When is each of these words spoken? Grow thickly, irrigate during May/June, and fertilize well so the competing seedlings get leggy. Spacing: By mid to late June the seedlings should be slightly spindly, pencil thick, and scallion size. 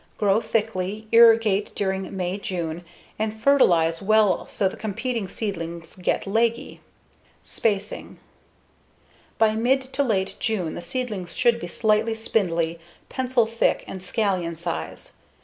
Grow 0.17 0.41
thickly, 0.41 1.07
irrigate 1.11 1.75
during 1.75 2.17
May/June, 2.17 2.83
and 3.19 3.39
fertilize 3.39 4.01
well 4.01 4.47
so 4.47 4.67
the 4.67 4.75
competing 4.75 5.29
seedlings 5.29 5.95
get 5.95 6.25
leggy. 6.25 6.79
Spacing: 7.43 8.17
By 9.37 9.53
mid 9.53 9.81
to 9.93 10.01
late 10.01 10.37
June 10.39 10.73
the 10.73 10.81
seedlings 10.81 11.35
should 11.35 11.59
be 11.59 11.67
slightly 11.67 12.15
spindly, 12.15 12.79
pencil 13.09 13.45
thick, 13.45 13.83
and 13.85 14.01
scallion 14.01 14.55
size. 14.55 15.17